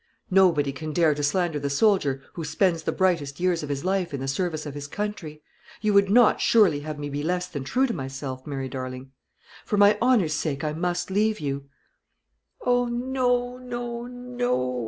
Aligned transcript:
Nobody 0.31 0.71
can 0.71 0.93
dare 0.93 1.13
to 1.13 1.21
slander 1.21 1.59
the 1.59 1.69
soldier 1.69 2.23
who 2.33 2.43
spends 2.43 2.81
the 2.81 2.91
brightest 2.91 3.39
years 3.39 3.61
of 3.61 3.69
his 3.69 3.85
life 3.85 4.15
in 4.15 4.19
the 4.19 4.27
service 4.27 4.65
of 4.65 4.73
his 4.73 4.87
country. 4.87 5.43
You 5.79 5.93
would 5.93 6.09
not 6.09 6.41
surely 6.41 6.79
have 6.79 6.97
me 6.97 7.07
be 7.07 7.21
less 7.21 7.45
than 7.47 7.63
true 7.63 7.85
to 7.85 7.93
myself, 7.93 8.47
Mary 8.47 8.67
darling? 8.67 9.11
For 9.63 9.77
my 9.77 9.99
honour's 10.01 10.33
sake, 10.33 10.63
I 10.63 10.73
must 10.73 11.11
leave 11.11 11.39
you." 11.39 11.69
"O 12.65 12.85
no, 12.87 13.59
no, 13.59 14.07
no!" 14.07 14.79